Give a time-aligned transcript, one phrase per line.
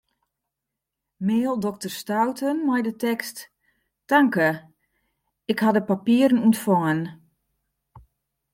[1.25, 3.37] Mail dokter Stouten mei de tekst:
[4.09, 4.49] Tanke,
[5.51, 7.01] ik ha de papieren ûntfongen.